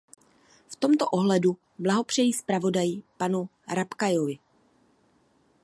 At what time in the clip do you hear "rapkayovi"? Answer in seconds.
3.73-4.37